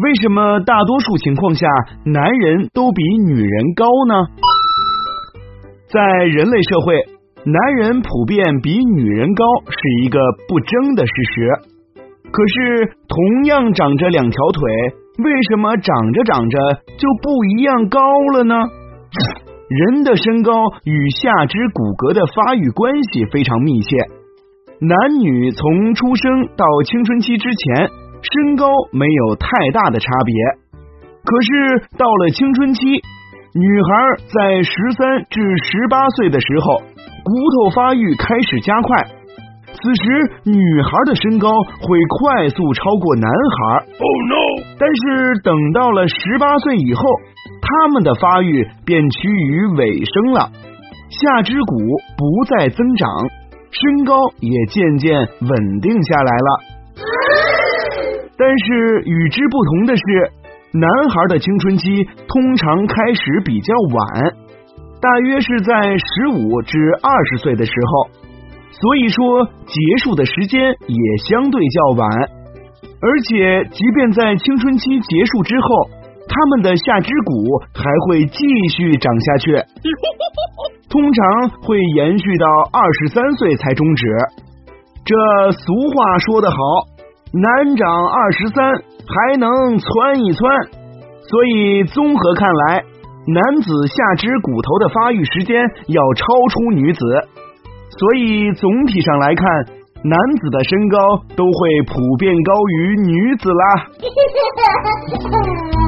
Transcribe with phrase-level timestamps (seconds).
[0.00, 1.66] 为什么大多数情况下
[2.04, 4.14] 男人都比女人高呢？
[5.90, 6.94] 在人类社会，
[7.44, 11.50] 男人普遍比女人高是一个不争的事实。
[12.30, 14.70] 可是，同样长着两条腿，
[15.24, 16.58] 为什么长着长着
[16.98, 18.00] 就不一样高
[18.34, 18.54] 了呢？
[19.68, 20.52] 人的身高
[20.84, 23.96] 与下肢骨骼的发育关系非常密切，
[24.80, 27.90] 男女从出生到青春期之前，
[28.22, 30.34] 身高没有太大的差别。
[31.24, 36.78] 可是到了青春期，女孩在十三至十八岁的时候，
[37.24, 39.02] 骨头发育开始加快，
[39.66, 40.04] 此时
[40.44, 41.50] 女孩的身高
[41.82, 43.82] 会快速超过男孩。
[43.98, 44.62] Oh no！
[44.78, 47.02] 但是等到了十八岁以后，
[47.60, 50.52] 他们的发育便趋于尾声了，
[51.10, 51.76] 下肢骨
[52.16, 53.10] 不再增长，
[53.70, 56.48] 身高也渐渐稳定下来了。
[58.36, 60.02] 但是与之不同的是，
[60.72, 64.36] 男孩的青春期通常开始比较晚，
[65.00, 68.10] 大约是在十五至二十岁的时候，
[68.70, 72.08] 所以说结束的时间也相对较晚。
[73.00, 75.90] 而且，即便在青春期结束之后，
[76.28, 77.32] 他们的下肢骨
[77.74, 78.38] 还会继
[78.76, 79.52] 续长下去，
[80.90, 84.06] 通常会延续到二十三岁才终止。
[85.04, 85.14] 这
[85.52, 86.56] 俗话说得好，
[87.32, 90.50] 男长二十三还能窜一窜。
[91.28, 92.84] 所以综合看来，
[93.26, 97.00] 男子下肢骨头的发育时间要超出女子，
[97.90, 99.44] 所以总体上来看，
[100.04, 100.96] 男子的身高
[101.36, 103.64] 都会普遍高于女子啦。